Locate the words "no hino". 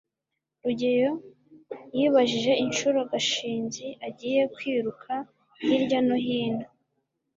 6.07-6.67